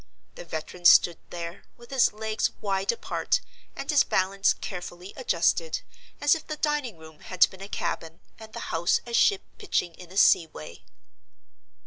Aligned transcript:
The 0.33 0.45
veteran 0.45 0.85
stood 0.85 1.19
there, 1.29 1.65
with 1.77 1.91
his 1.91 2.11
legs 2.11 2.49
wide 2.59 2.91
apart 2.91 3.39
and 3.75 3.87
his 3.87 4.03
balance 4.03 4.51
carefully 4.55 5.13
adjusted, 5.15 5.81
as 6.19 6.33
if 6.33 6.47
the 6.47 6.57
dining 6.57 6.97
room 6.97 7.19
had 7.19 7.47
been 7.51 7.61
a 7.61 7.69
cabin, 7.69 8.19
and 8.39 8.51
the 8.51 8.71
house 8.73 8.99
a 9.05 9.13
ship 9.13 9.43
pitching 9.59 9.93
in 9.93 10.11
a 10.11 10.17
sea 10.17 10.47
way. 10.47 10.85